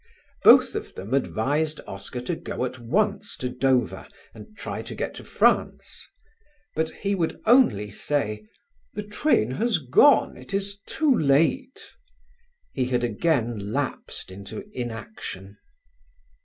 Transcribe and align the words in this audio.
Both 0.43 0.73
of 0.73 0.95
them 0.95 1.13
advised 1.13 1.79
Oscar 1.85 2.21
to 2.21 2.35
go 2.35 2.65
at 2.65 2.79
once 2.79 3.37
to 3.37 3.49
Dover 3.49 4.07
and 4.33 4.57
try 4.57 4.81
to 4.81 4.95
get 4.95 5.13
to 5.17 5.23
France; 5.23 6.09
but 6.75 6.89
he 6.89 7.13
would 7.13 7.39
only 7.45 7.91
say, 7.91 8.43
"the 8.93 9.03
train 9.03 9.51
has 9.51 9.77
gone; 9.77 10.37
it 10.37 10.55
is 10.55 10.79
too 10.87 11.15
late." 11.15 11.91
He 12.73 12.85
had 12.85 13.03
again 13.03 13.71
lapsed 13.71 14.31
into 14.31 14.65
inaction. 14.75 15.59